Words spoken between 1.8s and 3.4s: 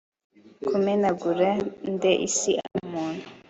nde Isi aho umuntu